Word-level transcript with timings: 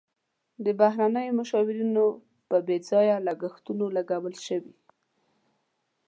د 0.65 0.67
بهرنیو 0.79 1.37
مشاورینو 1.39 2.05
په 2.49 2.57
بې 2.67 2.77
ځایه 2.89 3.15
لګښتونو 3.27 3.85
لګول 3.97 4.35
شوي. 4.45 4.73